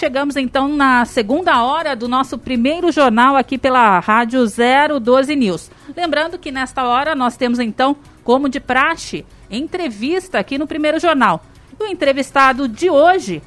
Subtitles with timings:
[0.00, 4.44] Chegamos então na segunda hora do nosso primeiro jornal aqui pela Rádio
[5.00, 5.72] 012 News.
[5.96, 11.44] Lembrando que nesta hora nós temos então, como de praxe, entrevista aqui no primeiro jornal.
[11.80, 13.42] O entrevistado de hoje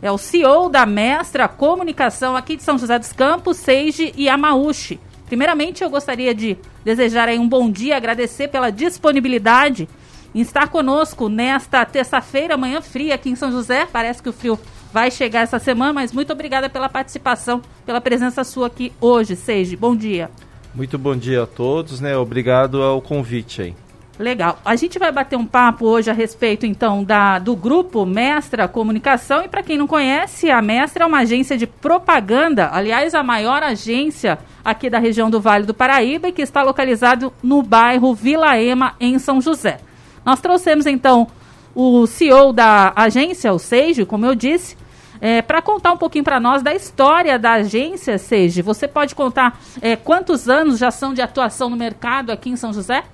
[0.00, 5.00] é o CEO da Mestra Comunicação aqui de São José dos Campos, Seiji Yamauchi.
[5.26, 9.88] Primeiramente, eu gostaria de desejar aí um bom dia, agradecer pela disponibilidade
[10.32, 13.88] em estar conosco nesta terça-feira, manhã fria aqui em São José.
[13.90, 14.56] Parece que o frio
[14.96, 19.76] vai chegar essa semana, mas muito obrigada pela participação, pela presença sua aqui hoje, Seiji.
[19.76, 20.30] Bom dia.
[20.74, 22.16] Muito bom dia a todos, né?
[22.16, 23.74] Obrigado ao convite aí.
[24.18, 24.58] Legal.
[24.64, 29.42] A gente vai bater um papo hoje a respeito, então, da, do grupo Mestra Comunicação.
[29.44, 33.62] E para quem não conhece, a Mestra é uma agência de propaganda, aliás, a maior
[33.62, 38.58] agência aqui da região do Vale do Paraíba e que está localizado no bairro Vila
[38.58, 39.78] Ema, em São José.
[40.24, 41.28] Nós trouxemos, então,
[41.74, 44.85] o CEO da agência, o Seijo, como eu disse,
[45.20, 49.60] é, para contar um pouquinho para nós da história da agência, Seiji, você pode contar
[49.80, 53.04] é, quantos anos já são de atuação no mercado aqui em São José?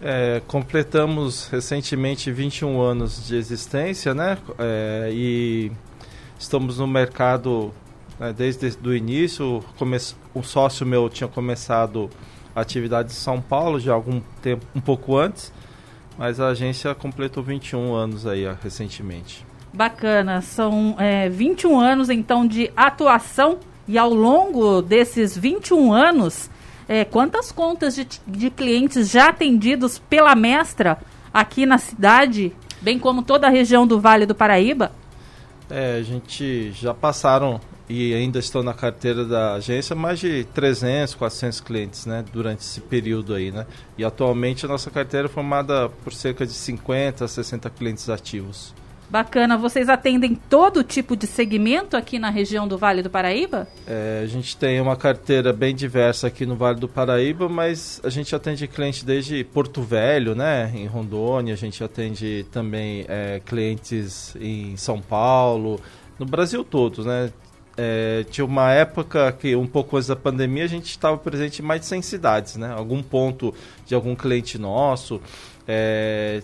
[0.00, 4.38] É, completamos recentemente 21 anos de existência, né?
[4.58, 5.72] É, e
[6.38, 7.72] estamos no mercado
[8.18, 9.62] né, desde o início.
[9.76, 9.96] Come
[10.32, 12.08] o sócio meu tinha começado
[12.54, 15.52] a atividade em São Paulo já algum tempo, um pouco antes,
[16.16, 19.47] mas a agência completou 21 anos aí recentemente.
[19.72, 26.50] Bacana, são é, 21 anos então de atuação e ao longo desses 21 anos,
[26.88, 30.98] é, quantas contas de, de clientes já atendidos pela mestra
[31.32, 32.52] aqui na cidade,
[32.82, 34.92] bem como toda a região do Vale do Paraíba?
[35.70, 41.14] É, a gente já passaram e ainda estão na carteira da agência mais de 300,
[41.14, 43.66] 400 clientes, né, durante esse período aí, né?
[43.96, 48.74] E atualmente a nossa carteira é formada por cerca de 50, 60 clientes ativos.
[49.10, 49.56] Bacana.
[49.56, 53.66] Vocês atendem todo tipo de segmento aqui na região do Vale do Paraíba?
[53.86, 58.10] É, a gente tem uma carteira bem diversa aqui no Vale do Paraíba, mas a
[58.10, 61.54] gente atende clientes desde Porto Velho, né, em Rondônia.
[61.54, 65.80] A gente atende também é, clientes em São Paulo,
[66.18, 67.30] no Brasil todo, né?
[67.80, 71.64] É, tinha uma época que, um pouco antes da pandemia, a gente estava presente em
[71.64, 72.74] mais de 100 cidades, né?
[72.76, 73.54] Algum ponto
[73.86, 75.20] de algum cliente nosso.
[75.66, 76.42] É,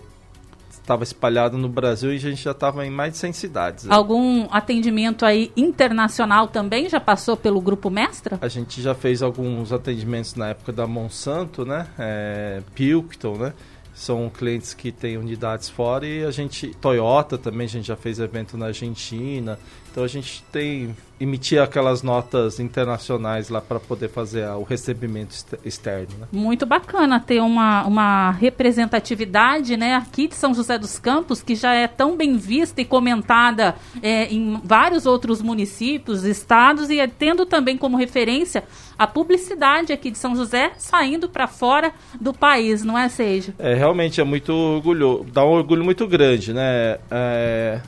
[0.85, 3.89] estava espalhado no Brasil e a gente já estava em mais de 100 cidades.
[3.89, 8.37] Algum atendimento aí internacional também já passou pelo Grupo Mestra?
[8.39, 11.87] A gente já fez alguns atendimentos na época da Monsanto, né?
[11.97, 13.53] É, Pilkington, né?
[13.93, 18.19] São clientes que têm unidades fora e a gente, Toyota também, a gente já fez
[18.19, 19.57] evento na Argentina.
[19.95, 25.33] Então a gente tem emitir aquelas notas internacionais lá para poder fazer o recebimento
[25.63, 26.09] externo.
[26.19, 26.27] Né?
[26.33, 31.73] Muito bacana ter uma, uma representatividade né, aqui de São José dos Campos, que já
[31.73, 33.73] é tão bem vista e comentada
[34.03, 38.65] é, em vários outros municípios, estados, e é tendo também como referência
[38.99, 43.53] a publicidade aqui de São José saindo para fora do país, não é, Seja?
[43.57, 46.99] É, realmente é muito orgulho, dá um orgulho muito grande, né?
[47.09, 47.79] É,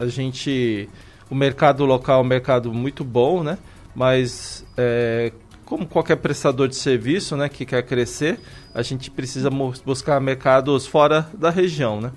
[0.00, 0.88] a gente
[1.32, 3.56] o mercado local é um mercado muito bom, né?
[3.94, 5.32] Mas é,
[5.64, 8.38] como qualquer prestador de serviço, né, que quer crescer,
[8.74, 9.48] a gente precisa
[9.82, 12.12] buscar mercados fora da região, né?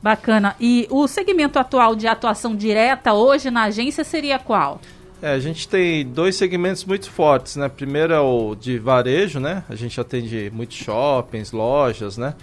[0.00, 0.54] Bacana.
[0.60, 4.80] E o segmento atual de atuação direta hoje na agência seria qual?
[5.20, 7.68] É, a gente tem dois segmentos muito fortes, né?
[7.68, 9.64] Primeiro é o de varejo, né?
[9.68, 12.34] A gente atende muitos shoppings, lojas, né?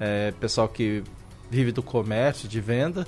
[0.00, 1.04] É, pessoal que
[1.48, 3.06] vive do comércio, de venda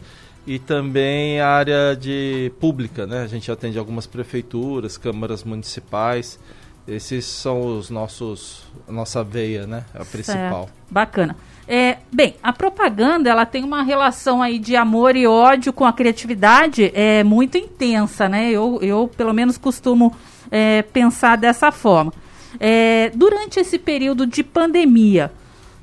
[0.48, 3.20] e também a área de pública, né?
[3.20, 6.40] A gente atende algumas prefeituras, câmaras municipais.
[6.86, 9.84] Esses são os nossos, a nossa veia, né?
[9.92, 10.64] A principal.
[10.64, 10.72] Certo.
[10.90, 11.36] Bacana.
[11.68, 15.92] É, bem, a propaganda ela tem uma relação aí de amor e ódio com a
[15.92, 18.50] criatividade é muito intensa, né?
[18.50, 20.16] Eu, eu pelo menos costumo
[20.50, 22.10] é, pensar dessa forma.
[22.58, 25.30] É, durante esse período de pandemia,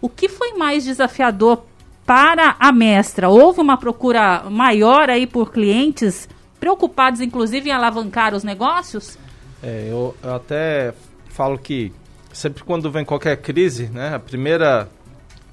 [0.02, 1.64] o que foi mais desafiador
[2.06, 3.30] para a mestra.
[3.30, 6.30] Houve uma procura maior aí por clientes
[6.60, 9.18] preocupados, inclusive, em alavancar os negócios?
[9.64, 10.94] É, eu, eu até
[11.30, 11.92] falo que
[12.32, 14.90] sempre quando vem qualquer crise, né, a primeira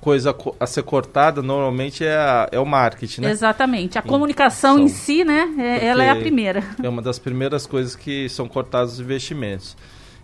[0.00, 3.30] coisa a ser cortada normalmente é, a, é o marketing, né?
[3.30, 3.96] Exatamente.
[3.96, 5.48] A comunicação em si, né?
[5.56, 6.64] É, ela é a primeira.
[6.82, 9.76] É uma das primeiras coisas que são cortados os investimentos.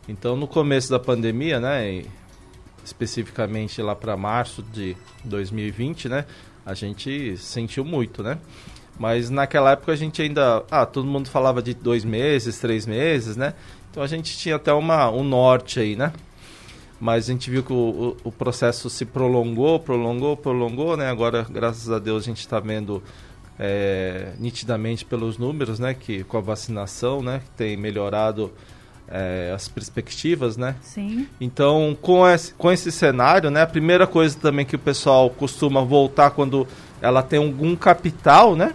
[0.09, 2.03] Então, no começo da pandemia, né?
[2.89, 6.25] Especificamente lá para março de 2020, né?
[6.65, 8.39] A gente sentiu muito, né?
[8.99, 13.37] Mas naquela época a gente ainda, ah, todo mundo falava de dois meses, três meses,
[13.37, 13.55] né?
[13.91, 16.13] Então a gente tinha até uma, um norte aí, né?
[17.01, 21.09] Mas a gente viu que o, o, o processo se prolongou, prolongou, prolongou, né?
[21.09, 23.03] Agora, graças a Deus, a gente está vendo
[23.59, 28.53] é, nitidamente pelos números, né, que com a vacinação, né, tem melhorado
[29.11, 30.77] é, as perspectivas, né?
[30.83, 31.27] Sim.
[31.41, 35.83] Então, com esse, com esse cenário, né, a primeira coisa também que o pessoal costuma
[35.83, 36.67] voltar quando
[37.01, 38.75] ela tem algum capital, né,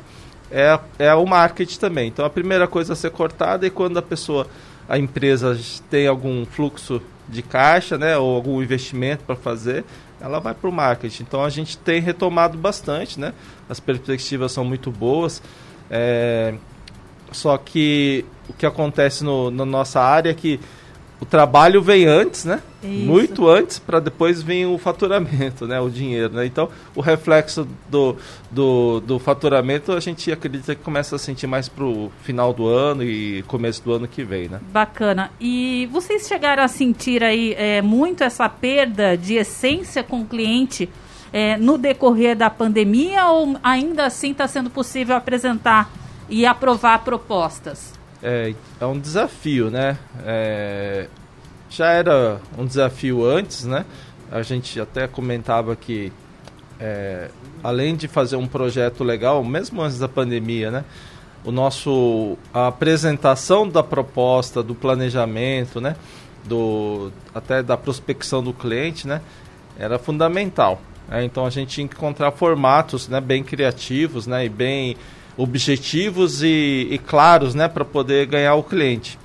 [0.52, 2.08] é, é o marketing também.
[2.08, 4.48] Então, a primeira coisa a ser cortada é quando a pessoa,
[4.88, 5.58] a empresa
[5.90, 9.86] tem algum fluxo de caixa, né, ou algum investimento para fazer,
[10.20, 11.24] ela vai para o marketing.
[11.24, 13.34] Então, a gente tem retomado bastante, né?
[13.68, 15.42] As perspectivas são muito boas.
[15.92, 16.54] É,
[17.34, 20.60] só que o que acontece no, na nossa área é que
[21.24, 22.62] o trabalho vem antes, né?
[22.84, 23.06] Isso.
[23.06, 25.80] Muito antes para depois vir o faturamento, né?
[25.80, 26.46] O dinheiro, né?
[26.46, 28.18] Então, o reflexo do,
[28.52, 32.68] do, do faturamento a gente acredita que começa a sentir mais para o final do
[32.68, 34.60] ano e começo do ano que vem, né?
[34.72, 35.32] Bacana.
[35.40, 40.90] E vocês chegaram a sentir aí é, muito essa perda de essência com o cliente
[41.32, 45.90] é, no decorrer da pandemia ou ainda assim está sendo possível apresentar
[46.30, 47.94] e aprovar propostas?
[48.22, 49.98] É, é um desafio, né?
[50.26, 51.08] É,
[51.70, 53.86] já era um desafio antes, né?
[54.32, 56.12] A gente até comentava que
[56.80, 57.30] é,
[57.64, 60.86] além de fazer um projeto legal, mesmo antes da pandemia, né?
[61.44, 65.96] O nosso a apresentação da proposta, do planejamento, né?
[66.46, 69.22] Do até da prospecção do cliente, né?
[69.78, 70.82] Era fundamental.
[71.08, 71.24] Né?
[71.26, 73.20] Então a gente tinha que encontrar formatos, né?
[73.20, 74.46] Bem criativos, né?
[74.46, 74.96] E bem
[75.38, 79.18] objetivos e, e claros, né, para poder ganhar o cliente.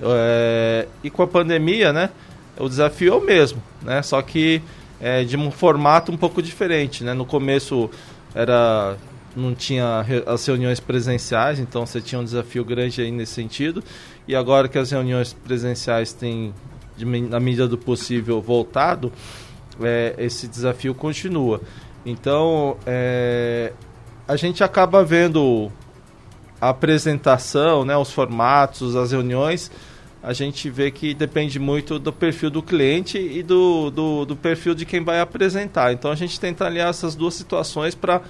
[0.00, 2.10] É, e com a pandemia, né,
[2.58, 4.60] o desafio é o mesmo, né, só que
[5.00, 7.14] é, de um formato um pouco diferente, né.
[7.14, 7.90] No começo
[8.34, 8.96] era
[9.36, 13.82] não tinha as reuniões presenciais, então você tinha um desafio grande aí nesse sentido.
[14.28, 16.54] E agora que as reuniões presenciais têm,
[16.96, 19.12] de, na medida do possível, voltado,
[19.82, 21.60] é, esse desafio continua.
[22.06, 23.72] Então, é,
[24.26, 25.70] a gente acaba vendo
[26.60, 29.70] a apresentação, né, os formatos, as reuniões,
[30.22, 34.74] a gente vê que depende muito do perfil do cliente e do, do, do perfil
[34.74, 35.92] de quem vai apresentar.
[35.92, 38.22] Então a gente tenta aliar essas duas situações para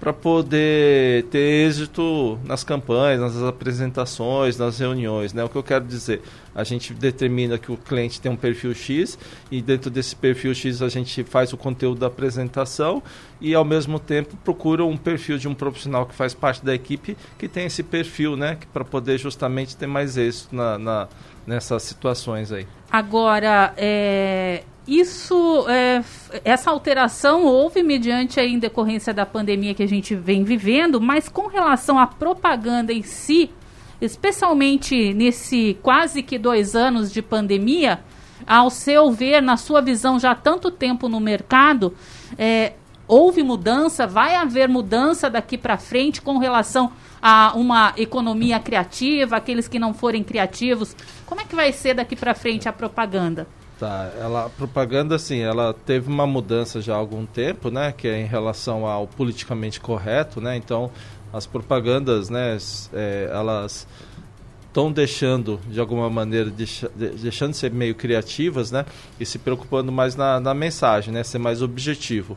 [0.00, 5.32] para poder ter êxito nas campanhas, nas apresentações, nas reuniões.
[5.32, 5.42] Né?
[5.42, 6.22] O que eu quero dizer,
[6.54, 9.18] a gente determina que o cliente tem um perfil X
[9.50, 13.02] e dentro desse perfil X a gente faz o conteúdo da apresentação
[13.40, 17.16] e ao mesmo tempo procura um perfil de um profissional que faz parte da equipe
[17.36, 21.08] que tem esse perfil, né, para poder justamente ter mais êxito na, na,
[21.46, 22.66] nessas situações aí.
[22.90, 26.02] Agora, é, isso, é,
[26.42, 31.46] essa alteração houve mediante a decorrência da pandemia que a gente vem vivendo, mas com
[31.46, 33.50] relação à propaganda em si,
[34.00, 38.00] especialmente nesse quase que dois anos de pandemia,
[38.46, 41.92] ao seu ver, na sua visão, já há tanto tempo no mercado,
[42.38, 42.72] é,
[43.06, 49.68] houve mudança, vai haver mudança daqui para frente com relação a uma economia criativa, aqueles
[49.68, 50.96] que não forem criativos.
[51.26, 53.46] Como é que vai ser daqui para frente a propaganda?
[53.78, 58.20] Tá, ela, propaganda, assim, ela teve uma mudança já há algum tempo, né, que é
[58.20, 60.90] em relação ao politicamente correto, né, então
[61.32, 62.58] as propagandas, né,
[62.92, 63.86] é, elas
[64.66, 68.84] estão deixando, de alguma maneira, deixa, deixando de ser meio criativas, né,
[69.20, 72.36] e se preocupando mais na, na mensagem, né, ser mais objetivo.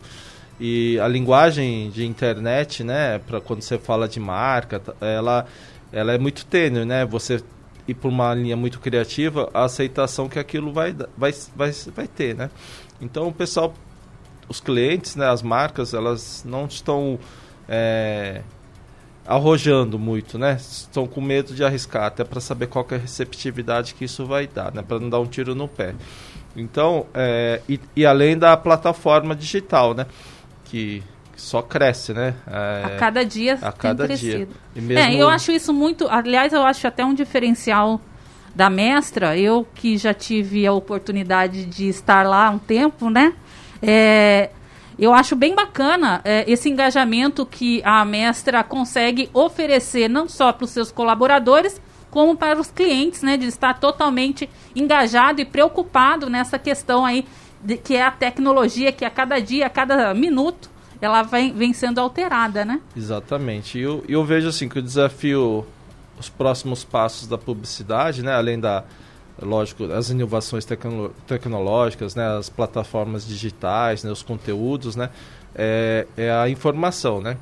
[0.60, 5.48] E a linguagem de internet, né, para quando você fala de marca, ela,
[5.92, 7.42] ela é muito tênue, né, você
[7.88, 12.36] ir por uma linha muito criativa, a aceitação que aquilo vai, vai, vai, vai ter,
[12.36, 12.50] né?
[13.02, 13.74] Então o pessoal,
[14.48, 17.20] os clientes, né, as marcas, elas não estão
[17.68, 18.42] é,
[19.26, 20.58] arrojando muito, né?
[20.60, 24.48] Estão com medo de arriscar, até para saber qual é a receptividade que isso vai
[24.48, 24.82] dar, né?
[24.82, 25.96] Para não dar um tiro no pé.
[26.56, 30.06] Então, é, e, e além da plataforma digital, né?
[30.66, 31.04] Que
[31.42, 32.36] só cresce, né?
[32.48, 34.48] É, a cada dia a cada dia.
[34.76, 35.04] E mesmo...
[35.04, 36.08] É, eu acho isso muito.
[36.08, 38.00] Aliás, eu acho até um diferencial
[38.56, 39.38] da mestra.
[39.38, 43.34] Eu que já tive a oportunidade de estar lá um tempo, né?
[43.82, 44.52] É,
[45.00, 50.66] eu acho bem bacana é, esse engajamento que a mestra consegue oferecer não só para
[50.66, 51.82] os seus colaboradores,
[52.12, 53.36] como para os clientes, né?
[53.36, 57.26] De estar totalmente engajado e preocupado nessa questão aí
[57.64, 60.71] de, que é a tecnologia que a cada dia, a cada minuto
[61.02, 62.80] ela vem, vem sendo alterada, né?
[62.96, 63.80] Exatamente.
[63.80, 65.66] E eu, eu vejo assim que o desafio,
[66.20, 68.84] os próximos passos da publicidade, né, além da,
[69.42, 75.10] lógico, as inovações tecno, tecnológicas, né, as plataformas digitais, né, os conteúdos, né,
[75.56, 77.38] é, é a informação, né?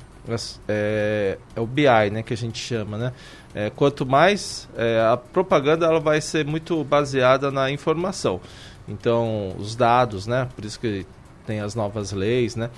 [0.68, 3.12] É, é, o BI, né, que a gente chama, né?
[3.54, 8.40] É, quanto mais é, a propaganda ela vai ser muito baseada na informação.
[8.86, 10.48] Então, os dados, né?
[10.54, 11.06] Por isso que
[11.46, 12.70] tem as novas leis, né?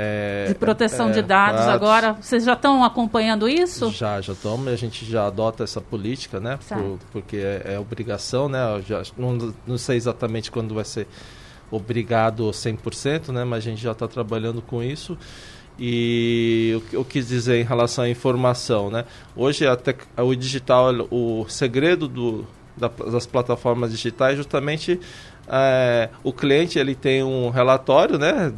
[0.00, 2.12] É, de proteção é, de dados agora.
[2.12, 3.90] Vocês já estão acompanhando isso?
[3.90, 4.68] Já, já estamos.
[4.68, 6.56] A gente já adota essa política, né?
[6.68, 8.60] Por, porque é, é, obrigação, né?
[8.86, 11.08] Já, não, não sei exatamente quando vai ser
[11.68, 13.42] obrigado 100%, né?
[13.42, 15.18] Mas a gente já está trabalhando com isso.
[15.76, 19.04] E o que eu quis dizer em relação à informação, né?
[19.34, 25.00] Hoje até o digital, o segredo do, da, das plataformas digitais justamente
[25.50, 28.52] é, o cliente ele tem um relatório, né,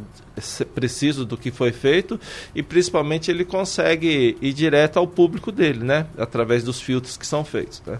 [0.73, 2.19] preciso do que foi feito
[2.55, 7.43] e principalmente ele consegue ir direto ao público dele, né, através dos filtros que são
[7.43, 7.81] feitos.
[7.85, 7.99] Né?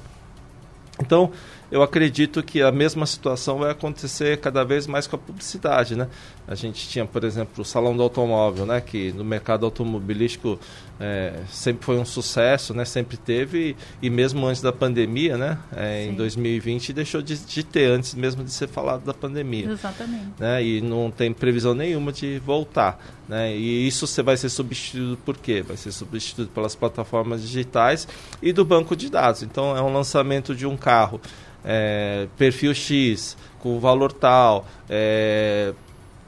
[0.99, 1.31] Então
[1.71, 6.09] eu acredito que a mesma situação vai acontecer cada vez mais com a publicidade, né?
[6.45, 8.81] A gente tinha, por exemplo, o Salão do Automóvel, né?
[8.81, 10.59] Que no mercado automobilístico
[10.99, 12.83] é, sempre foi um sucesso, né?
[12.83, 15.57] Sempre teve e, mesmo antes da pandemia, né?
[15.73, 19.71] É, em 2020 deixou de, de, ter antes mesmo de ser falado da pandemia.
[19.71, 20.33] Exatamente.
[20.37, 20.63] Né?
[20.63, 22.99] E não tem previsão nenhuma de voltar,
[23.29, 23.55] né?
[23.55, 25.61] E isso você vai ser substituído por quê?
[25.61, 28.07] Vai ser substituído pelas plataformas digitais
[28.41, 29.41] e do banco de dados.
[29.41, 31.21] Então é um lançamento de um carro
[31.63, 35.73] é, perfil X, com valor tal, é,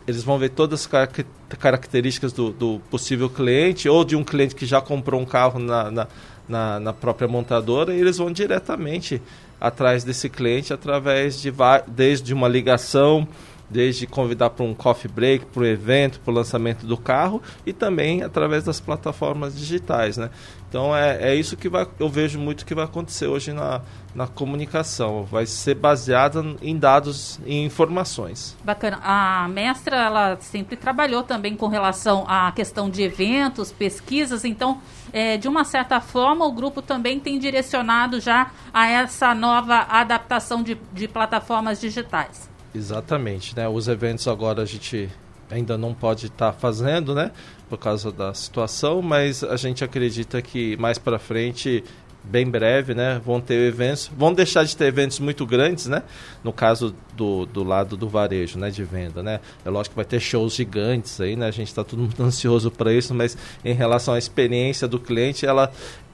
[0.07, 1.09] eles vão ver todas as
[1.57, 5.89] características do, do, possível cliente ou de um cliente que já comprou um carro na,
[5.89, 6.07] na,
[6.47, 9.21] na, na própria montadora e eles vão diretamente
[9.59, 11.53] atrás desse cliente através de
[11.87, 13.27] desde uma ligação
[13.73, 17.73] desde convidar para um coffee break, para o evento, para o lançamento do carro e
[17.73, 20.29] também através das plataformas digitais, né?
[20.69, 23.81] Então é, é isso que vai, eu vejo muito que vai acontecer hoje na,
[24.15, 25.23] na comunicação.
[25.23, 28.57] Vai ser baseada em dados e informações.
[28.63, 28.99] Bacana.
[29.03, 34.43] A mestra ela sempre trabalhou também com relação à questão de eventos, pesquisas.
[34.43, 39.85] Então, é, de uma certa forma, o grupo também tem direcionado já a essa nova
[39.87, 42.52] adaptação de, de plataformas digitais.
[42.73, 43.67] Exatamente, né?
[43.67, 45.09] Os eventos agora a gente
[45.49, 47.31] ainda não pode estar tá fazendo, né?
[47.69, 51.83] Por causa da situação, mas a gente acredita que mais para frente,
[52.23, 53.21] bem breve, né?
[53.23, 56.03] Vão ter eventos, vão deixar de ter eventos muito grandes, né?
[56.43, 58.69] No caso do, do lado do varejo, né?
[58.69, 59.39] De venda, né?
[59.65, 61.47] É lógico que vai ter shows gigantes aí, né?
[61.47, 65.45] A gente está todo mundo ansioso para isso, mas em relação à experiência do cliente,
[65.45, 65.71] ela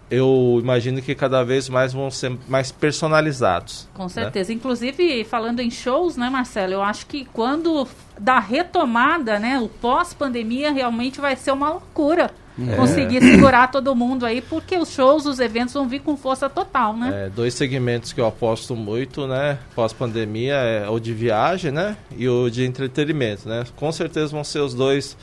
[0.10, 3.88] eu imagino que cada vez mais vão ser mais personalizados.
[3.94, 4.10] Com né?
[4.10, 4.50] certeza.
[4.50, 4.56] Né?
[4.56, 6.74] Inclusive, falando em shows, né, Marcelo?
[6.74, 7.88] Eu acho que quando
[8.20, 12.32] da retomada, né, o pós-pandemia realmente vai ser uma loucura.
[12.68, 12.76] É.
[12.76, 16.94] Conseguir segurar todo mundo aí, porque os shows, os eventos vão vir com força total,
[16.94, 17.28] né?
[17.28, 19.58] É, dois segmentos que eu aposto muito, né?
[19.74, 21.96] Pós-pandemia é o de viagem, né?
[22.18, 23.64] E o de entretenimento, né?
[23.78, 25.16] Com certeza vão ser os dois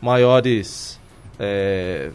[0.00, 0.98] maiores
[1.38, 2.10] é,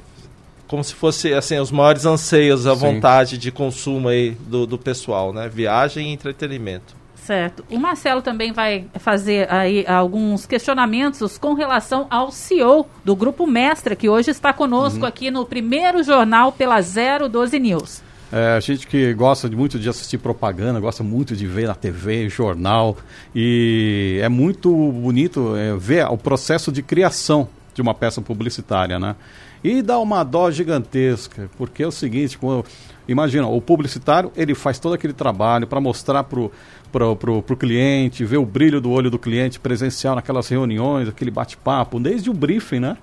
[0.67, 2.79] como se fosse assim os maiores anseios, a Sim.
[2.79, 5.50] vontade de consumo aí do, do pessoal, né?
[5.50, 6.95] Viagem e entretenimento.
[7.15, 7.65] Certo.
[7.69, 13.97] O Marcelo também vai fazer aí alguns questionamentos com relação ao CEO do Grupo Mestra,
[13.97, 15.05] que hoje está conosco uhum.
[15.05, 18.01] aqui no primeiro jornal pela 012 News.
[18.31, 21.75] É, a gente que gosta de, muito de assistir propaganda, gosta muito de ver na
[21.75, 22.97] TV, jornal,
[23.36, 29.15] e é muito bonito é, ver o processo de criação de uma peça publicitária, né?
[29.63, 32.65] E dá uma dó gigantesca, porque é o seguinte, quando,
[33.07, 36.51] imagina, o publicitário, ele faz todo aquele trabalho para mostrar pro
[36.91, 41.99] pro, pro cliente, ver o brilho do olho do cliente presencial naquelas reuniões, aquele bate-papo,
[41.99, 42.97] desde o briefing, né?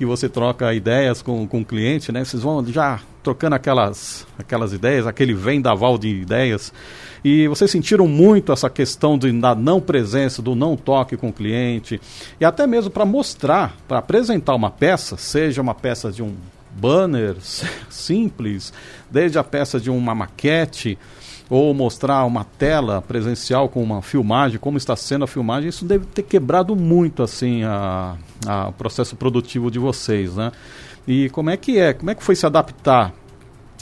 [0.00, 2.24] Que você troca ideias com, com o cliente, né?
[2.24, 6.72] Vocês vão já trocando aquelas, aquelas ideias, aquele vendaval de ideias.
[7.22, 11.32] E vocês sentiram muito essa questão de, da não presença, do não toque com o
[11.34, 12.00] cliente,
[12.40, 16.34] e até mesmo para mostrar, para apresentar uma peça, seja uma peça de um
[16.70, 17.36] banner
[17.90, 18.72] simples,
[19.10, 20.96] desde a peça de uma maquete,
[21.50, 26.06] ou mostrar uma tela presencial com uma filmagem, como está sendo a filmagem, isso deve
[26.06, 28.16] ter quebrado muito assim a,
[28.46, 30.52] a o processo produtivo de vocês, né?
[31.08, 31.92] E como é que é?
[31.92, 33.12] Como é que foi se adaptar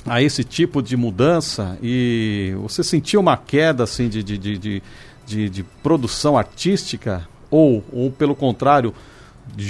[0.07, 4.83] a esse tipo de mudança e você sentiu uma queda assim de, de, de,
[5.27, 8.95] de, de produção artística ou, ou pelo contrário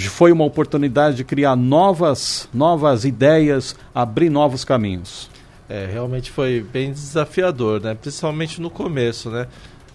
[0.09, 5.31] foi uma oportunidade de criar novas novas ideias abrir novos caminhos
[5.69, 9.47] é realmente foi bem desafiador né principalmente no começo né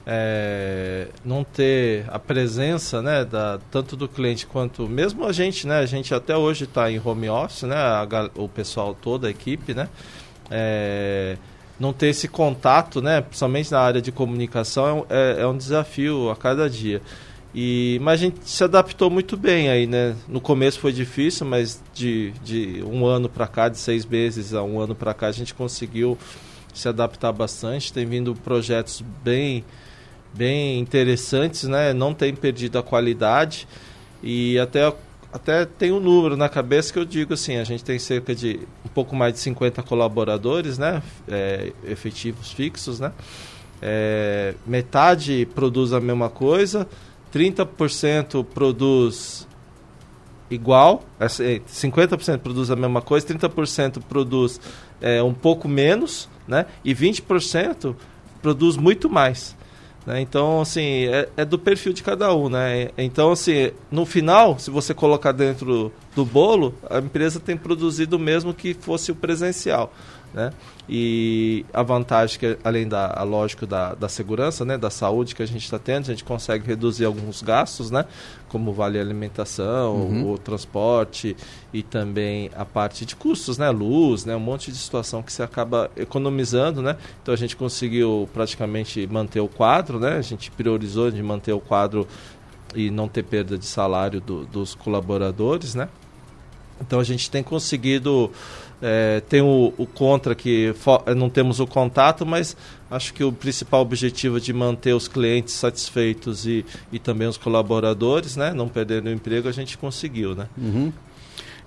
[0.05, 5.79] é, não ter a presença né, da, tanto do cliente quanto mesmo a gente, né?
[5.79, 7.77] A gente até hoje está em home office, né?
[7.77, 9.87] A, o pessoal toda a equipe, né?
[10.51, 11.37] É,
[11.79, 16.35] não ter esse contato, né, principalmente na área de comunicação, é, é, um desafio a
[16.35, 17.01] cada dia.
[17.53, 20.15] E, mas a gente se adaptou muito bem aí, né?
[20.27, 24.63] No começo foi difícil, mas de, de um ano para cá, de seis meses a
[24.63, 26.17] um ano para cá, a gente conseguiu
[26.73, 27.93] se adaptar bastante.
[27.93, 29.63] Tem vindo projetos bem,
[30.33, 31.93] bem interessantes, né?
[31.93, 33.67] Não tem perdido a qualidade
[34.23, 34.91] e até
[35.33, 38.59] até tem um número na cabeça que eu digo assim, a gente tem cerca de
[38.85, 43.11] um pouco mais de 50 colaboradores, né, é, efetivos fixos, né,
[43.81, 46.87] é, metade produz a mesma coisa,
[47.33, 49.47] 30% produz
[50.49, 54.61] igual, 50% produz a mesma coisa, 30% produz
[55.01, 57.95] é, um pouco menos, né, e 20%
[58.41, 59.55] produz muito mais.
[60.05, 60.21] Né?
[60.21, 62.89] Então, assim, é, é, do perfil de cada um, né?
[62.97, 68.19] Então, assim, no final, se você colocar dentro do bolo, a empresa tem produzido o
[68.19, 69.91] mesmo que fosse o presencial.
[70.33, 70.51] Né?
[70.89, 75.45] E a vantagem que além da lógico da, da segurança, né, da saúde que a
[75.45, 78.05] gente está tendo, a gente consegue reduzir alguns gastos, né,
[78.49, 80.23] como vale alimentação, uhum.
[80.25, 81.37] o, o, transporte
[81.71, 85.43] e também a parte de custos, né, luz, né, um monte de situação que se
[85.43, 86.97] acaba economizando, né.
[87.21, 91.59] Então a gente conseguiu praticamente manter o quadro, né, a gente priorizou de manter o
[91.59, 92.07] quadro
[92.75, 95.89] e não ter perda de salário do, dos colaboradores, né.
[96.85, 98.31] Então a gente tem conseguido
[98.85, 100.75] é, tem o, o, contra que
[101.15, 102.55] não temos o contato, mas
[102.91, 108.35] acho que o principal objetivo de manter os clientes satisfeitos e, e também os colaboradores,
[108.35, 110.47] né, não perdendo o emprego, a gente conseguiu, né?
[110.57, 110.91] Uhum.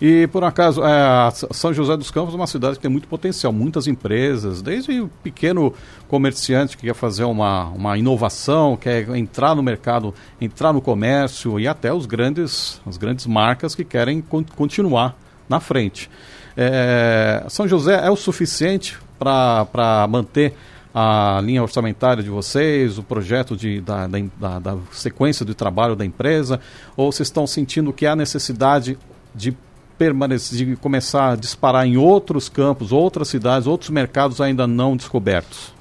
[0.01, 3.53] E por acaso, é, São José dos Campos é uma cidade que tem muito potencial,
[3.53, 5.73] muitas empresas, desde o pequeno
[6.07, 11.67] comerciante que quer fazer uma, uma inovação, quer entrar no mercado, entrar no comércio e
[11.67, 15.17] até os grandes, as grandes marcas que querem con continuar
[15.49, 16.11] na frente.
[16.57, 20.55] É, São José é o suficiente para manter
[20.95, 26.07] a linha orçamentária de vocês, o projeto de, da, da, da, sequência de trabalho da
[26.07, 26.59] empresa,
[26.97, 28.99] ou vocês estão sentindo que há necessidade
[29.35, 29.55] de
[29.99, 35.75] permanecer, de começar a disparar em outros campos, outras cidades, outros mercados ainda não descobertos?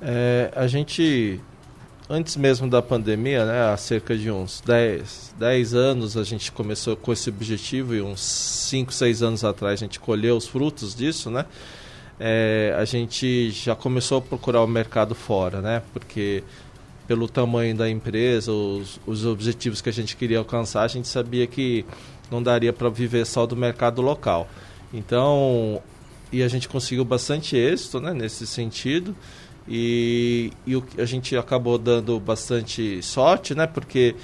[0.00, 1.40] É, a gente
[2.08, 6.96] antes mesmo da pandemia, né, há cerca de uns 10, 10 anos, a gente começou
[6.96, 11.30] com esse objetivo e uns 5, 6 anos atrás a gente colheu os frutos disso,
[11.30, 11.44] né?
[12.18, 15.82] É, a gente já começou a procurar o mercado fora, né?
[15.92, 16.42] Porque
[17.06, 21.46] pelo tamanho da empresa, os, os objetivos que a gente queria alcançar, a gente sabia
[21.46, 21.84] que
[22.30, 24.48] não daria para viver só do mercado local.
[24.92, 25.80] Então,
[26.32, 29.14] e a gente conseguiu bastante êxito né, nesse sentido.
[29.68, 33.66] E, e a gente acabou dando bastante sorte, né?
[33.66, 34.14] Porque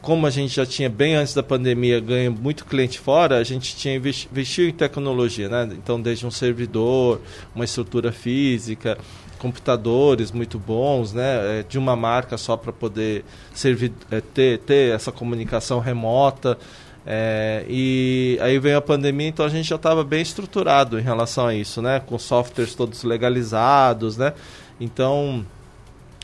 [0.00, 3.76] como a gente já tinha bem antes da pandemia ganho muito cliente fora, a gente
[3.76, 5.68] tinha investido em tecnologia, né?
[5.72, 7.20] Então desde um servidor,
[7.54, 8.96] uma estrutura física,
[9.38, 11.60] computadores muito bons, né?
[11.60, 16.56] É, de uma marca só para poder servir, é, ter, ter essa comunicação remota.
[17.10, 21.46] É, e aí veio a pandemia, então a gente já estava bem estruturado em relação
[21.46, 22.00] a isso, né?
[22.00, 24.34] Com softwares todos legalizados, né?
[24.78, 25.42] Então,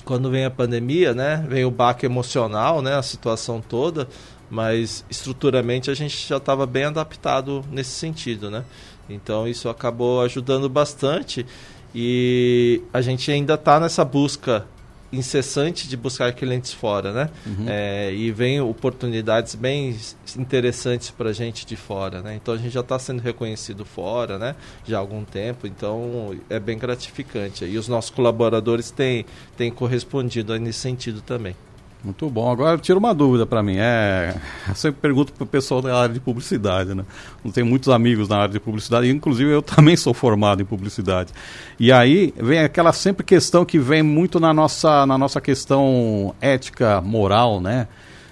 [0.04, 4.06] quando vem a pandemia, né, vem o baque emocional, né, a situação toda,
[4.50, 8.62] mas estruturalmente a gente já estava bem adaptado nesse sentido, né?
[9.08, 11.46] Então isso acabou ajudando bastante
[11.94, 14.66] e a gente ainda está nessa busca
[15.14, 17.30] incessante de buscar clientes fora, né?
[17.46, 17.66] Uhum.
[17.68, 19.96] É, e vem oportunidades bem
[20.36, 22.34] interessantes para a gente de fora, né?
[22.34, 24.54] Então a gente já está sendo reconhecido fora, né?
[24.84, 27.64] Já há algum tempo, então é bem gratificante.
[27.64, 29.24] E os nossos colaboradores têm,
[29.56, 31.54] têm correspondido nesse sentido também.
[32.04, 32.50] Muito bom.
[32.50, 33.76] Agora tira uma dúvida para mim.
[33.78, 34.36] É,
[34.68, 37.02] eu sempre pergunto para o pessoal da área de publicidade, né?
[37.42, 41.32] Não tenho muitos amigos na área de publicidade, inclusive eu também sou formado em publicidade.
[41.80, 47.00] E aí vem aquela sempre questão que vem muito na nossa, na nossa questão ética,
[47.00, 47.88] moral, né?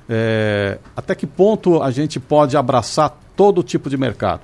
[0.06, 4.42] É, até que ponto a gente pode abraçar todo tipo de mercado?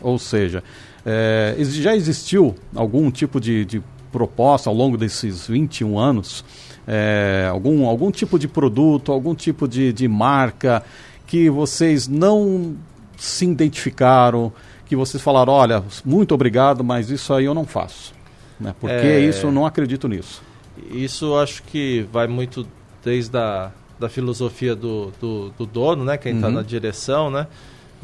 [0.00, 0.64] Ou seja,
[1.06, 3.82] é, já existiu algum tipo de, de
[4.18, 6.44] proposta ao longo desses 21 anos?
[6.86, 10.82] é, algum, algum tipo de produto, algum tipo de, de marca
[11.26, 12.76] que vocês não
[13.16, 14.52] se identificaram,
[14.86, 18.12] que vocês falaram, olha, muito obrigado, mas isso aí eu não faço.
[18.60, 18.74] Né?
[18.78, 19.20] Porque é...
[19.20, 20.42] isso eu não acredito nisso.
[20.90, 22.66] Isso acho que vai muito
[23.02, 26.16] desde a da filosofia do, do, do dono, né?
[26.18, 26.54] Quem está uhum.
[26.54, 27.46] na direção, né?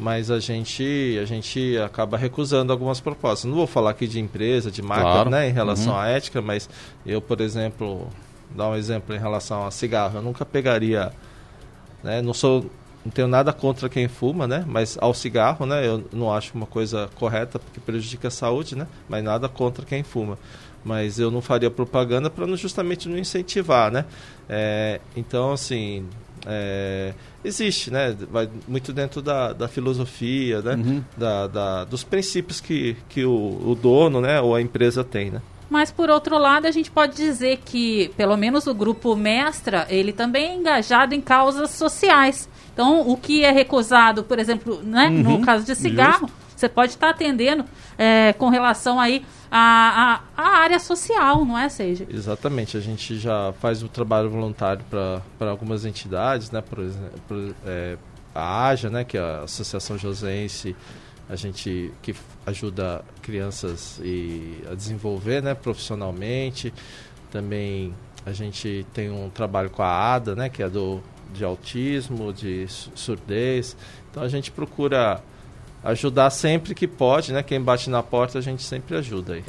[0.01, 3.47] Mas a gente, a gente acaba recusando algumas propostas.
[3.47, 5.29] Não vou falar aqui de empresa, de marca, claro.
[5.29, 5.47] né?
[5.47, 5.99] Em relação uhum.
[5.99, 6.67] à ética, mas
[7.05, 8.07] eu, por exemplo,
[8.49, 10.17] dar um exemplo em relação a cigarro.
[10.17, 11.13] Eu nunca pegaria,
[12.03, 12.19] né?
[12.19, 12.65] Não sou,
[13.05, 14.65] não tenho nada contra quem fuma, né?
[14.67, 15.85] Mas ao cigarro, né?
[15.85, 18.87] Eu não acho uma coisa correta porque prejudica a saúde, né?
[19.07, 20.35] Mas nada contra quem fuma.
[20.83, 24.05] Mas eu não faria propaganda para justamente não incentivar, né?
[24.49, 26.07] É, então, assim,
[26.45, 28.15] é, existe, né?
[28.31, 30.75] Vai muito dentro da, da filosofia, né?
[30.75, 31.03] Uhum.
[31.17, 34.41] Da, da, dos princípios que, que o, o dono, né?
[34.41, 35.41] Ou a empresa tem, né?
[35.69, 40.11] Mas por outro lado, a gente pode dizer que, pelo menos o grupo Mestra, ele
[40.11, 42.49] também é engajado em causas sociais.
[42.73, 46.40] Então, o que é recusado, por exemplo, né, uhum, no caso de cigarro, justo.
[46.61, 47.65] Você pode estar tá atendendo
[47.97, 52.05] é, com relação aí à, à, área social, não é, Seja?
[52.09, 52.77] Exatamente.
[52.77, 56.61] A gente já faz o trabalho voluntário para algumas entidades, né?
[56.61, 57.97] Por exemplo, é,
[58.33, 60.75] a AJA, né, que é a Associação Josense,
[61.27, 66.73] a gente que ajuda crianças e a desenvolver, né, profissionalmente.
[67.31, 67.93] Também
[68.25, 71.01] a gente tem um trabalho com a ADA, né, que é do
[71.33, 73.75] de autismo, de surdez.
[74.09, 75.23] Então a gente procura
[75.83, 77.41] ajudar sempre que pode, né?
[77.43, 79.43] Quem bate na porta a gente sempre ajuda aí.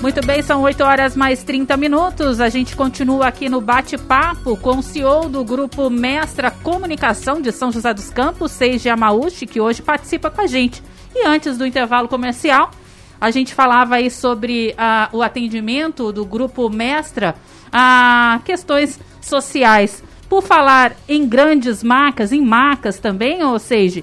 [0.00, 2.40] Muito bem, são 8 horas mais 30 minutos.
[2.40, 7.72] A gente continua aqui no bate-papo com o CEO do grupo Mestra Comunicação de São
[7.72, 10.82] José dos Campos, Seiji Amauchi, que hoje participa com a gente.
[11.14, 12.70] E antes do intervalo comercial,
[13.18, 17.34] a gente falava aí sobre uh, o atendimento do grupo Mestra
[17.72, 20.02] a questões sociais.
[20.28, 24.02] Por falar em grandes marcas, em marcas também, ou seja,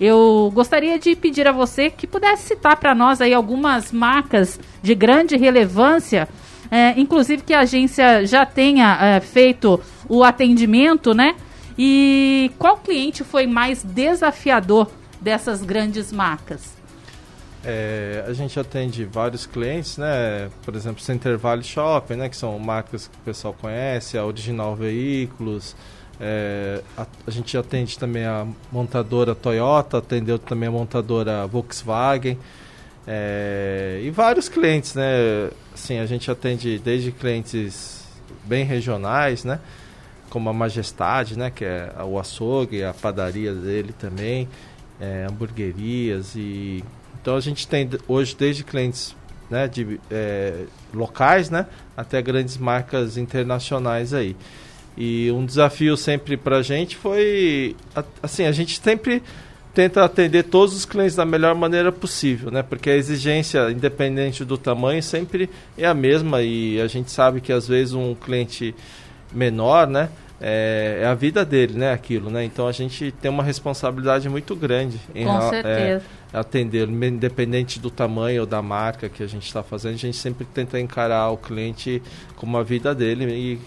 [0.00, 4.94] eu gostaria de pedir a você que pudesse citar para nós aí algumas marcas de
[4.94, 6.28] grande relevância,
[6.70, 11.34] é, inclusive que a agência já tenha é, feito o atendimento, né?
[11.78, 16.75] E qual cliente foi mais desafiador dessas grandes marcas?
[17.68, 20.48] É, a gente atende vários clientes, né?
[20.64, 22.28] Por exemplo, Center Valley Shopping, né?
[22.28, 25.74] Que são marcas que o pessoal conhece, a Original Veículos,
[26.20, 32.38] é, a, a, gente atende também a montadora Toyota, atendeu também a montadora Volkswagen
[33.06, 35.50] é, e vários clientes, né?
[35.74, 38.04] Assim, a gente atende desde clientes
[38.44, 39.58] bem regionais, né?
[40.30, 41.50] Como a Majestade, né?
[41.50, 44.48] Que é o açougue, a padaria dele também,
[45.00, 46.84] é, hamburguerias e
[47.26, 49.16] então a gente tem hoje desde clientes
[49.50, 50.62] né, de é,
[50.94, 54.36] locais, né, até grandes marcas internacionais aí.
[54.96, 57.74] E um desafio sempre para a gente foi,
[58.22, 59.24] assim, a gente sempre
[59.74, 62.62] tenta atender todos os clientes da melhor maneira possível, né?
[62.62, 67.52] Porque a exigência, independente do tamanho, sempre é a mesma e a gente sabe que
[67.52, 68.72] às vezes um cliente
[69.32, 70.10] menor, né?
[70.40, 71.92] É, é a vida dele, né?
[71.92, 72.44] Aquilo, né?
[72.44, 76.04] Então a gente tem uma responsabilidade muito grande em Com certeza.
[76.32, 80.16] É, atender, independente do tamanho ou da marca que a gente está fazendo, a gente
[80.16, 82.02] sempre tenta encarar o cliente
[82.36, 83.58] como a vida dele e,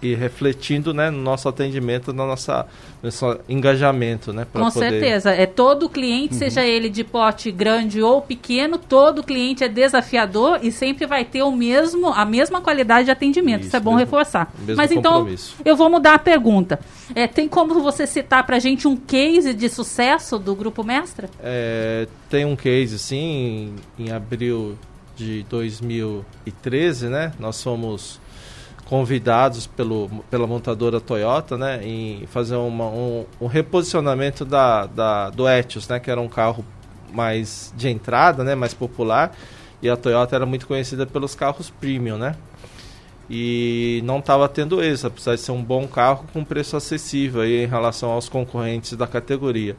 [0.00, 2.66] e refletindo né, no nosso atendimento, no nossa,
[3.02, 4.32] nosso engajamento.
[4.32, 4.90] Né, Com poder...
[4.90, 5.30] certeza.
[5.32, 6.38] É todo cliente, uhum.
[6.38, 11.42] seja ele de porte grande ou pequeno, todo cliente é desafiador e sempre vai ter
[11.42, 13.60] o mesmo, a mesma qualidade de atendimento.
[13.60, 14.52] Isso, Isso é bom mesmo, reforçar.
[14.76, 15.26] Mas então,
[15.64, 16.78] eu vou mudar a pergunta.
[17.14, 21.28] É, tem como você citar para a gente um case de sucesso do Grupo Mestra?
[21.42, 24.76] É, tem um case, sim, em, abril
[25.16, 27.32] de 2013, né?
[27.38, 28.20] Nós fomos
[28.84, 35.48] convidados pelo, pela montadora Toyota, né, em fazer uma, um, um, reposicionamento da, da, do
[35.48, 36.64] Etios, né, que era um carro
[37.12, 39.32] mais de entrada, né, mais popular,
[39.80, 42.36] e a Toyota era muito conhecida pelos carros premium, né,
[43.28, 47.64] e não estava tendo êxito, apesar de ser um bom carro com preço acessível aí
[47.64, 49.76] em relação aos concorrentes da categoria.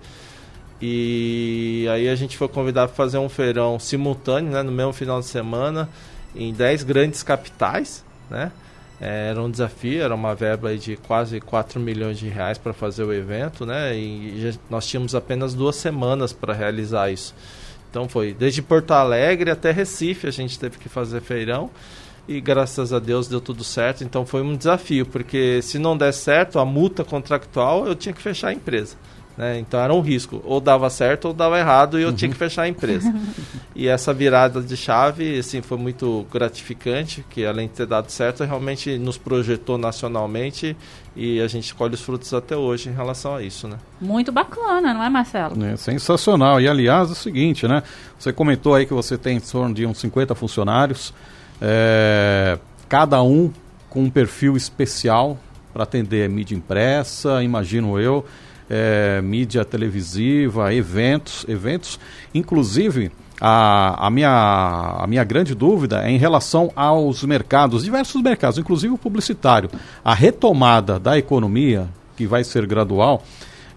[0.81, 5.19] E aí a gente foi convidado para fazer um feirão simultâneo, né, no mesmo final
[5.19, 5.89] de semana,
[6.35, 8.51] em 10 grandes capitais, né?
[8.99, 13.03] É, era um desafio, era uma verba de quase 4 milhões de reais para fazer
[13.03, 13.95] o evento, né?
[13.97, 17.35] E nós tínhamos apenas duas semanas para realizar isso.
[17.89, 21.69] Então foi desde Porto Alegre até Recife a gente teve que fazer feirão
[22.27, 24.03] e graças a Deus deu tudo certo.
[24.03, 28.21] Então foi um desafio, porque se não der certo a multa contractual, eu tinha que
[28.21, 28.95] fechar a empresa.
[29.37, 29.59] Né?
[29.59, 30.41] Então era um risco.
[30.45, 32.15] Ou dava certo ou dava errado e eu uhum.
[32.15, 33.13] tinha que fechar a empresa.
[33.75, 38.43] e essa virada de chave assim, foi muito gratificante, que além de ter dado certo,
[38.43, 40.75] realmente nos projetou nacionalmente
[41.15, 43.67] e a gente colhe os frutos até hoje em relação a isso.
[43.67, 43.77] Né?
[43.99, 45.63] Muito bacana, não é, Marcelo?
[45.65, 46.59] É sensacional.
[46.61, 47.83] E aliás, é o seguinte, né?
[48.17, 51.13] Você comentou aí que você tem em torno de uns 50 funcionários,
[51.61, 53.51] é, cada um
[53.89, 55.37] com um perfil especial
[55.73, 58.25] para atender mídia impressa, imagino eu
[58.69, 61.99] é, mídia televisiva, eventos, eventos.
[62.33, 68.57] Inclusive, a, a, minha, a minha grande dúvida é em relação aos mercados, diversos mercados,
[68.57, 69.69] inclusive o publicitário.
[70.03, 73.23] A retomada da economia, que vai ser gradual,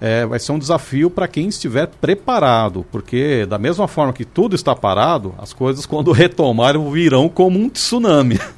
[0.01, 4.55] é, vai ser um desafio para quem estiver preparado, porque da mesma forma que tudo
[4.55, 8.39] está parado, as coisas quando retomarem virão como um tsunami.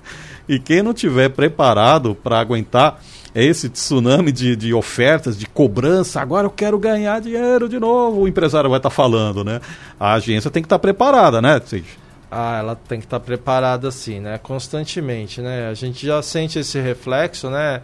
[0.48, 3.00] E quem não tiver preparado para aguentar
[3.32, 8.26] esse tsunami de, de ofertas, de cobrança, agora eu quero ganhar dinheiro de novo, o
[8.26, 9.60] empresário vai estar tá falando, né?
[9.98, 11.86] A agência tem que estar tá preparada, né, Cid?
[12.28, 14.38] Ah, ela tem que estar tá preparada sim, né?
[14.38, 15.68] Constantemente, né?
[15.68, 17.80] A gente já sente esse reflexo, né?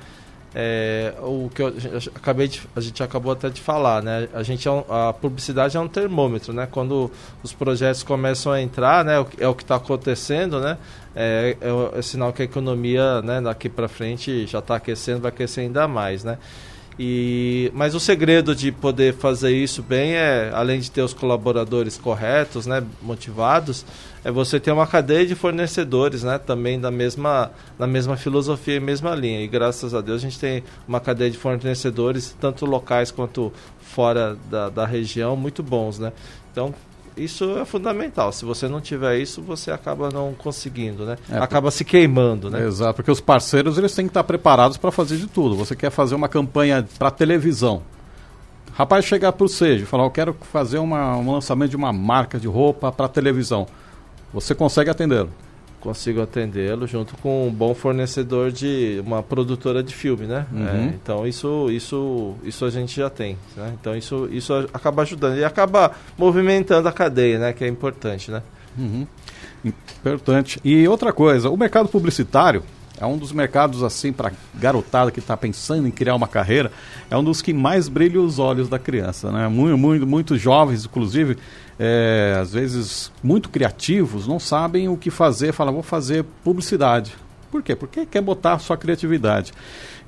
[0.55, 1.69] É, o que eu,
[2.15, 4.29] acabei de, a gente acabou até de falar, né?
[4.33, 6.67] A gente é um, a publicidade é um termômetro, né?
[6.71, 7.11] Quando
[7.43, 9.15] os projetos começam a entrar, né?
[9.39, 10.79] É o que está acontecendo, né?
[11.15, 13.41] É, é, é, sinal que a economia, né?
[13.41, 16.39] Daqui para frente já está aquecendo, vai aquecer ainda mais, né?
[16.99, 21.99] E, mas o segredo de poder fazer isso bem é, além de ter os colaboradores
[21.99, 23.85] corretos, né, motivados,
[24.25, 28.81] é você ter uma cadeia de fornecedores, né, também da mesma, da mesma filosofia e
[28.81, 29.43] mesma linha.
[29.43, 34.37] E graças a Deus a gente tem uma cadeia de fornecedores, tanto locais quanto fora
[34.51, 36.13] da, da região, muito bons, né.
[36.51, 36.75] Então,
[37.17, 38.33] isso é fundamental.
[38.33, 41.17] Se você não tiver isso, você acaba não conseguindo, né?
[41.31, 42.67] É, acaba se queimando, né?
[42.67, 45.57] Exato, porque os parceiros eles têm que estar preparados para fazer de tudo.
[45.57, 47.83] Você quer fazer uma campanha para televisão.
[48.75, 51.93] Rapaz chegar para o Seja e falar, eu quero fazer uma, um lançamento de uma
[51.93, 53.67] marca de roupa para televisão.
[54.35, 55.31] Você consegue atendê-lo
[55.81, 60.47] consigo atendê-lo junto com um bom fornecedor de uma produtora de filme, né?
[60.53, 60.67] Uhum.
[60.67, 63.73] É, então isso, isso, isso a gente já tem, né?
[63.81, 67.53] Então isso, isso acaba ajudando e acaba movimentando a cadeia, né?
[67.53, 68.43] Que é importante, né?
[68.79, 69.07] Uhum.
[69.65, 70.61] Importante.
[70.65, 72.63] E outra coisa, o mercado publicitário
[72.99, 76.73] é um dos mercados assim para garotada que está pensando em criar uma carreira,
[77.11, 79.49] é um dos que mais brilha os olhos da criança, né?
[79.49, 81.37] Muito, muito, muitos jovens, inclusive
[81.79, 87.15] é, às vezes muito criativos, não sabem o que fazer, falam, vou fazer publicidade.
[87.51, 87.77] Por quê?
[87.77, 89.53] Porque quer botar a sua criatividade.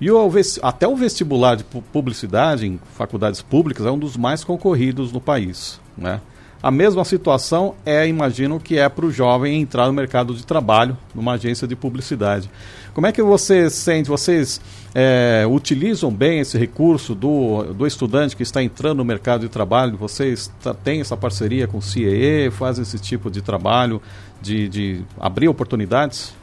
[0.01, 0.31] E o,
[0.63, 5.81] até o vestibular de publicidade em faculdades públicas é um dos mais concorridos no país.
[5.97, 6.21] Né?
[6.61, 10.97] A mesma situação é, imagino, que é para o jovem entrar no mercado de trabalho
[11.15, 12.51] numa agência de publicidade.
[12.93, 14.09] Como é que você sente?
[14.09, 14.61] Vocês
[14.93, 19.97] é, utilizam bem esse recurso do, do estudante que está entrando no mercado de trabalho?
[19.97, 20.51] Vocês
[20.83, 24.03] têm essa parceria com o CIE, fazem esse tipo de trabalho
[24.43, 26.35] de, de abrir oportunidades?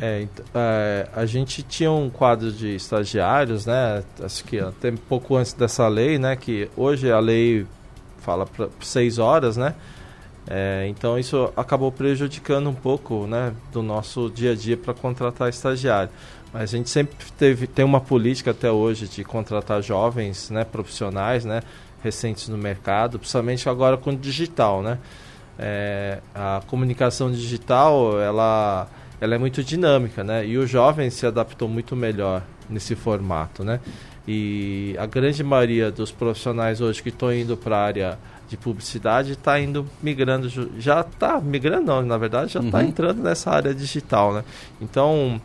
[0.00, 4.02] É, é, a gente tinha um quadro de estagiários, né?
[4.22, 6.34] Acho que até pouco antes dessa lei, né?
[6.34, 7.66] Que hoje a lei
[8.24, 9.74] fala para seis horas, né?
[10.46, 15.48] É, então isso acabou prejudicando um pouco, né, do nosso dia a dia para contratar
[15.48, 16.10] estagiário.
[16.52, 21.44] Mas a gente sempre teve tem uma política até hoje de contratar jovens, né, profissionais,
[21.44, 21.62] né,
[22.02, 24.98] recentes no mercado, principalmente agora com o digital, né?
[25.58, 28.88] É, a comunicação digital, ela
[29.20, 30.46] ela é muito dinâmica, né?
[30.46, 33.80] E o jovem se adaptou muito melhor nesse formato, né?
[34.26, 39.32] E a grande maioria dos profissionais hoje que estão indo para a área de publicidade
[39.32, 42.84] está indo migrando, já está migrando, não, na verdade já está uhum.
[42.84, 44.44] entrando nessa área digital, né?
[44.80, 45.40] Então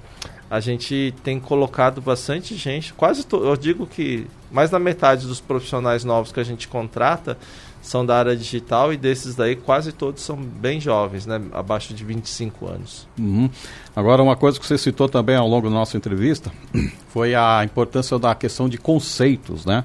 [0.49, 6.03] a gente tem colocado bastante gente, quase eu digo que mais da metade dos profissionais
[6.03, 7.37] novos que a gente contrata
[7.81, 11.41] são da área digital e desses daí quase todos são bem jovens, né?
[11.51, 13.07] abaixo de 25 anos.
[13.17, 13.49] Uhum.
[13.95, 16.51] Agora, uma coisa que você citou também ao longo da nossa entrevista
[17.09, 19.83] foi a importância da questão de conceitos, né?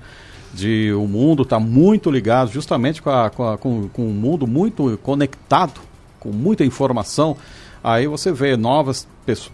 [0.53, 4.99] De o mundo está muito ligado justamente com, a, com, a, com, com mundo muito
[5.03, 5.81] conectado,
[6.21, 7.37] com muita informação.
[7.85, 9.07] Aí você vê novas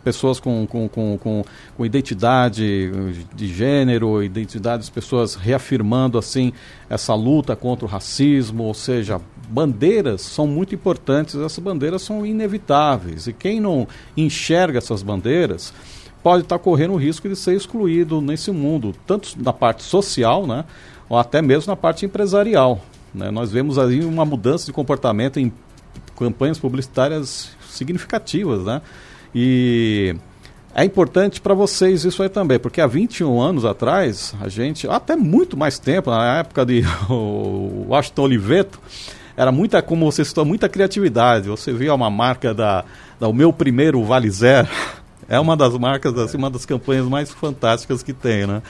[0.05, 1.45] pessoas com, com, com, com,
[1.77, 2.89] com identidade
[3.35, 6.53] de gênero, identidades, pessoas reafirmando assim
[6.89, 13.27] essa luta contra o racismo, ou seja, bandeiras são muito importantes, essas bandeiras são inevitáveis.
[13.27, 15.75] E quem não enxerga essas bandeiras
[16.23, 20.65] pode estar correndo o risco de ser excluído nesse mundo, tanto na parte social, né,
[21.09, 22.81] ou até mesmo na parte empresarial.
[23.13, 23.29] Né?
[23.33, 25.53] Nós vemos aí uma mudança de comportamento em
[26.17, 28.83] campanhas publicitárias significativas, né?
[29.35, 30.15] E
[30.75, 35.17] é importante para vocês isso aí também, porque há 21 anos atrás, a gente, até
[35.17, 38.81] muito mais tempo, na época de o Washington Oliveto,
[39.37, 41.49] era muita, como você citou, muita criatividade.
[41.49, 42.85] Você via uma marca da,
[43.19, 44.69] da o meu primeiro Vale Zero,
[45.29, 48.63] é uma das marcas, assim, uma das campanhas mais fantásticas que tem, né?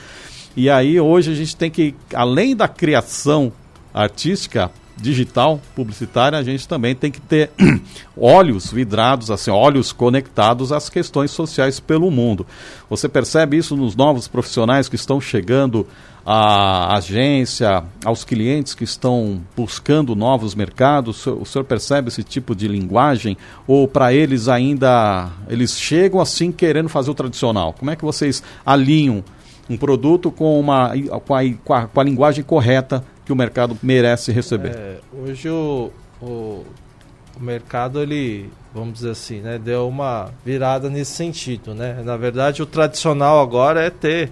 [0.55, 3.51] E aí hoje a gente tem que, além da criação
[3.93, 7.49] artística, digital publicitária, a gente também tem que ter
[8.15, 12.45] olhos vidrados, assim, olhos conectados às questões sociais pelo mundo.
[12.89, 15.87] Você percebe isso nos novos profissionais que estão chegando
[16.25, 21.25] à agência, aos clientes que estão buscando novos mercados?
[21.25, 23.35] O senhor percebe esse tipo de linguagem?
[23.67, 27.73] Ou para eles ainda, eles chegam assim querendo fazer o tradicional?
[27.73, 29.23] Como é que vocês alinham
[29.69, 30.91] um produto com, uma,
[31.25, 31.33] com,
[31.73, 34.75] a, com a linguagem correta que o mercado merece receber?
[34.75, 36.65] É, hoje o, o,
[37.35, 41.73] o, mercado, ele, vamos dizer assim, né, deu uma virada nesse sentido.
[41.73, 42.01] Né?
[42.03, 44.31] Na verdade, o tradicional agora é ter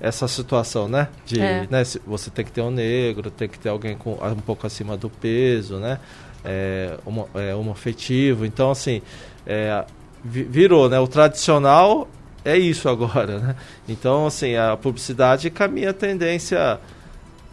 [0.00, 1.06] essa situação, né?
[1.24, 1.66] De, é.
[1.70, 4.96] né, você tem que ter um negro, tem que ter alguém com um pouco acima
[4.96, 6.00] do peso, né?
[6.44, 8.44] É, um, é, um afetivo.
[8.44, 9.00] Então, assim,
[9.46, 9.84] é,
[10.24, 10.98] virou, né?
[10.98, 12.08] O tradicional
[12.44, 13.56] é isso agora, né?
[13.88, 16.80] Então, assim, a publicidade caminha a tendência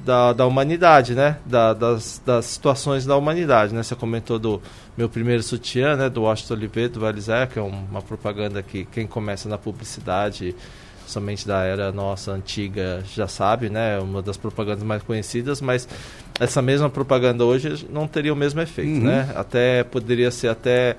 [0.03, 1.37] da, da humanidade, né?
[1.45, 3.83] Da, das, das situações da humanidade, né?
[3.83, 4.61] Você comentou do
[4.97, 6.09] meu primeiro sutiã, né?
[6.09, 10.55] Do Washington Oliveira, do Valizé, que é uma propaganda que quem começa na publicidade
[11.05, 13.99] somente da era nossa antiga já sabe, né?
[13.99, 15.87] Uma das propagandas mais conhecidas, mas
[16.39, 19.07] essa mesma propaganda hoje não teria o mesmo efeito, uhum.
[19.07, 19.29] né?
[19.35, 20.95] Até poderia ser até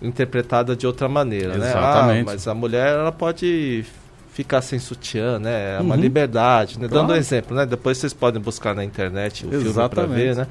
[0.00, 2.16] interpretada de outra maneira, Exatamente.
[2.16, 2.20] né?
[2.20, 3.84] Ah, mas a mulher ela pode
[4.32, 5.76] ficar sem sutiã, né?
[5.76, 6.00] É uma uhum.
[6.00, 6.88] liberdade, né?
[6.88, 7.06] Claro.
[7.06, 7.66] Dando um exemplo, né?
[7.66, 9.72] Depois vocês podem buscar na internet o Exatamente.
[9.72, 10.46] filme para ver, né?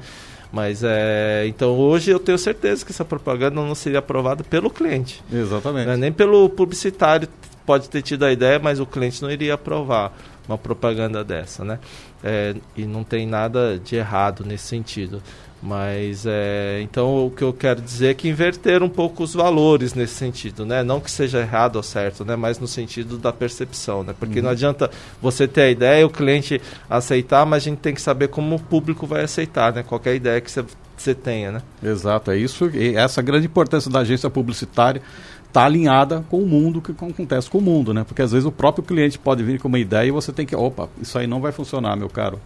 [0.52, 1.44] Mas é.
[1.46, 5.22] Então hoje eu tenho certeza que essa propaganda não seria aprovada pelo cliente.
[5.32, 5.86] Exatamente.
[5.86, 5.96] Né?
[5.96, 7.28] Nem pelo publicitário
[7.66, 10.12] pode ter tido a ideia, mas o cliente não iria aprovar
[10.46, 11.78] uma propaganda dessa, né?
[12.22, 15.22] É, e não tem nada de errado nesse sentido.
[15.62, 19.94] Mas é, então o que eu quero dizer é que inverter um pouco os valores
[19.94, 20.82] nesse sentido, né?
[20.82, 22.34] Não que seja errado ou certo, né?
[22.34, 24.12] Mas no sentido da percepção, né?
[24.18, 24.46] Porque uhum.
[24.46, 28.02] não adianta você ter a ideia e o cliente aceitar, mas a gente tem que
[28.02, 29.84] saber como o público vai aceitar, né?
[29.84, 30.64] Qualquer ideia que você,
[30.96, 31.62] você tenha, né?
[31.80, 32.68] Exato, é isso.
[32.74, 35.00] E essa grande importância da agência publicitária
[35.46, 38.02] está alinhada com o mundo que acontece com o mundo, né?
[38.02, 40.56] Porque às vezes o próprio cliente pode vir com uma ideia e você tem que,
[40.56, 42.40] opa, isso aí não vai funcionar, meu caro.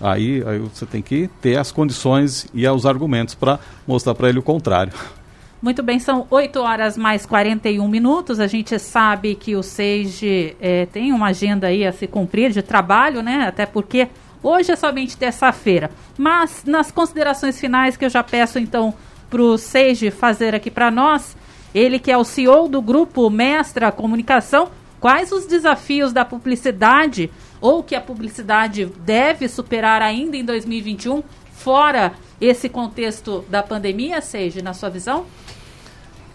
[0.00, 4.38] Aí, aí você tem que ter as condições e os argumentos para mostrar para ele
[4.38, 4.92] o contrário.
[5.60, 8.38] Muito bem, são 8 horas mais 41 minutos.
[8.38, 12.62] A gente sabe que o SEIG é, tem uma agenda aí a se cumprir de
[12.62, 13.46] trabalho, né?
[13.48, 14.06] Até porque
[14.40, 15.90] hoje é somente terça-feira.
[16.16, 18.94] Mas nas considerações finais que eu já peço então
[19.28, 21.36] para o SEIG fazer aqui para nós,
[21.74, 24.68] ele que é o CEO do grupo Mestra Comunicação,
[25.00, 27.30] quais os desafios da publicidade
[27.60, 34.62] ou que a publicidade deve superar ainda em 2021, fora esse contexto da pandemia, seja
[34.62, 35.26] na sua visão?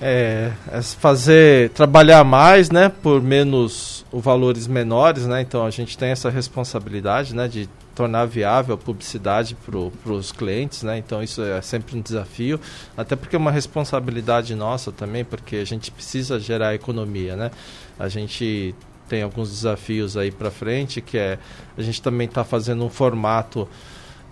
[0.02, 5.42] É, é, fazer trabalhar mais, né, por menos valores menores, né?
[5.42, 10.84] Então a gente tem essa responsabilidade, né, de tornar viável a publicidade para os clientes,
[10.84, 10.98] né?
[10.98, 12.60] Então isso é sempre um desafio,
[12.98, 17.52] até porque é uma responsabilidade nossa também, porque a gente precisa gerar economia, né?
[18.00, 18.74] A gente
[19.08, 21.38] tem alguns desafios aí para frente, que é
[21.78, 23.68] a gente também está fazendo um formato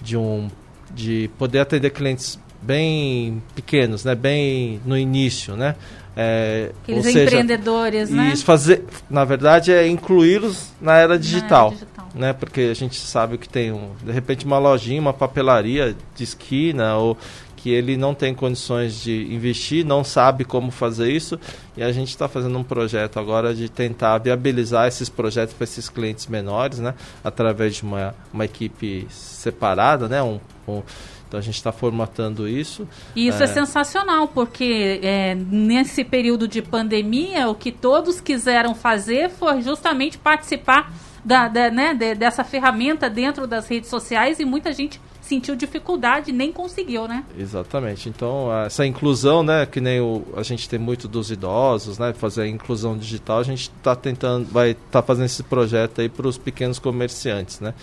[0.02, 0.50] de um
[0.94, 4.16] de poder atender clientes bem pequenos, né?
[4.16, 5.76] Bem no início, né?
[6.16, 8.32] É, Aqueles seja, empreendedores, né?
[8.34, 12.34] Isso fazer, na verdade, é incluí-los na era digital, na era digital, né?
[12.34, 16.98] Porque a gente sabe que tem um, de repente uma lojinha, uma papelaria de esquina
[16.98, 17.18] ou
[17.62, 21.40] que ele não tem condições de investir, não sabe como fazer isso,
[21.78, 25.88] e a gente está fazendo um projeto agora de tentar viabilizar esses projetos para esses
[25.88, 30.82] clientes menores, né, através de uma, uma equipe separada, né, um, um
[31.28, 32.86] então a gente está formatando isso.
[33.16, 38.76] E isso é, é sensacional, porque é, nesse período de pandemia, o que todos quiseram
[38.76, 40.92] fazer foi justamente participar
[41.24, 46.32] da, da né, de, dessa ferramenta dentro das redes sociais e muita gente sentiu dificuldade
[46.32, 47.24] nem conseguiu, né?
[47.38, 48.10] Exatamente.
[48.10, 52.42] Então, essa inclusão, né, que nem o, a gente tem muito dos idosos, né, fazer
[52.42, 56.28] a inclusão digital, a gente está tentando, vai estar tá fazendo esse projeto aí para
[56.28, 57.74] os pequenos comerciantes, né?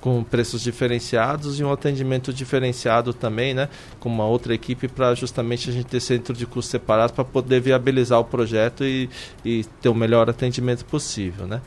[0.00, 5.70] com preços diferenciados e um atendimento diferenciado também, né, com uma outra equipe para justamente
[5.70, 9.08] a gente ter centro de custo separado para poder viabilizar o projeto e,
[9.42, 11.62] e ter o melhor atendimento possível, né.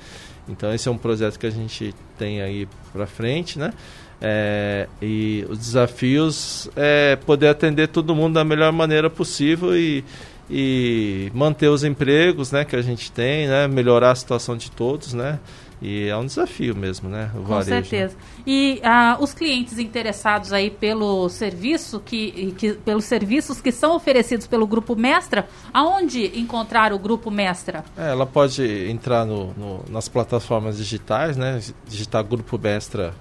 [0.48, 3.74] Então esse é um projeto que a gente tem aí para frente, né.
[4.20, 10.04] É, e os desafios é poder atender todo mundo da melhor maneira possível e,
[10.50, 15.14] e manter os empregos né, que a gente tem, né, melhorar a situação de todos,
[15.14, 15.40] né,
[15.82, 17.30] e é um desafio mesmo, né?
[17.36, 17.84] O Com varejo, né?
[17.84, 18.16] certeza.
[18.46, 24.48] E uh, os clientes interessados aí pelo serviço que, que, pelos serviços que são oferecidos
[24.48, 27.86] pelo Grupo Mestra, aonde encontrar o Grupo Mestra?
[27.98, 31.62] É, ela pode entrar no, no, nas plataformas digitais, né?
[31.88, 33.14] Digitar Grupo Mestra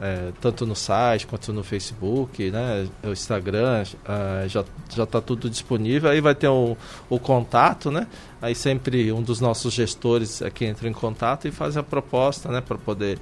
[0.00, 5.48] é, tanto no site quanto no Facebook, né, o Instagram, uh, já já está tudo
[5.48, 6.10] disponível.
[6.10, 6.76] Aí vai ter o,
[7.08, 8.06] o contato, né?
[8.40, 12.60] Aí sempre um dos nossos gestores aqui entra em contato e faz a proposta, né,
[12.60, 13.18] para poder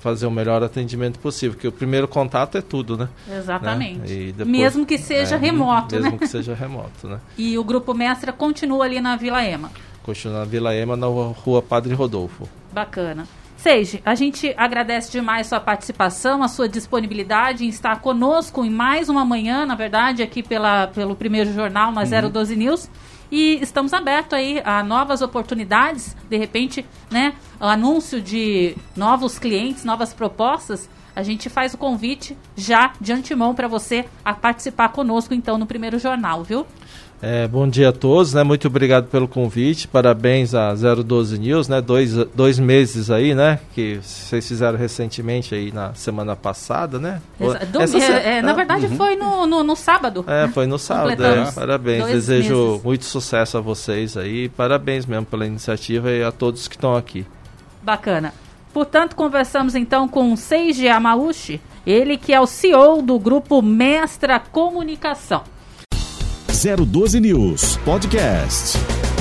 [0.00, 3.08] fazer o melhor atendimento possível, porque o primeiro contato é tudo, né?
[3.26, 3.98] Exatamente.
[4.00, 4.32] Né?
[4.32, 6.18] Depois, mesmo que seja é, remoto, mesmo né?
[6.18, 7.20] que seja remoto, né?
[7.38, 9.70] E o grupo Mestra continua ali na Vila Ema.
[10.02, 12.46] Continua na Vila Ema, na rua Padre Rodolfo.
[12.70, 13.26] Bacana.
[13.64, 19.08] Seja, a gente agradece demais sua participação, a sua disponibilidade em estar conosco em mais
[19.08, 22.30] uma manhã, na verdade, aqui pela, pelo primeiro jornal na uhum.
[22.30, 22.90] 012 News.
[23.32, 27.32] E estamos abertos aí a novas oportunidades, de repente, né?
[27.58, 30.86] O anúncio de novos clientes, novas propostas.
[31.16, 35.64] a gente faz o convite já de antemão para você a participar conosco então no
[35.64, 36.66] primeiro jornal, viu?
[37.26, 38.42] É, bom dia a todos, né?
[38.42, 39.88] Muito obrigado pelo convite.
[39.88, 41.80] Parabéns a 012 News, né?
[41.80, 43.60] Dois, dois meses aí, né?
[43.74, 47.22] Que vocês fizeram recentemente aí na semana passada, né?
[47.72, 48.96] Do, Essa, é, é, na verdade uhum.
[48.96, 50.22] foi no, no, no, sábado.
[50.28, 51.24] É, foi no sábado.
[51.24, 51.50] É.
[51.50, 52.04] Parabéns.
[52.04, 52.84] Desejo meses.
[52.84, 54.50] muito sucesso a vocês aí.
[54.50, 57.24] Parabéns mesmo pela iniciativa e a todos que estão aqui.
[57.82, 58.34] Bacana.
[58.70, 65.53] Portanto, conversamos então com Seiji Amauchi, ele que é o CEO do grupo Mestra Comunicação.
[66.54, 69.13] 012 News Podcast.